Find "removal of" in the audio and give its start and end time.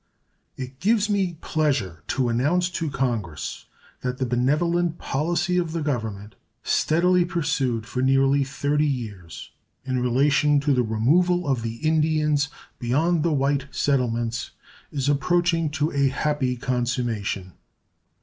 10.81-11.61